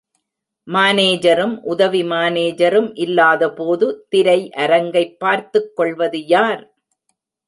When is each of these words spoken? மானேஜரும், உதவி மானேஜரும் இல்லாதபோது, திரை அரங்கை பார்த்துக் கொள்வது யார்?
மானேஜரும், 0.67 1.59
உதவி 1.63 2.03
மானேஜரும் 2.03 2.91
இல்லாதபோது, 2.93 4.05
திரை 4.09 4.51
அரங்கை 4.51 5.15
பார்த்துக் 5.19 5.75
கொள்வது 5.75 6.25
யார்? 6.25 6.63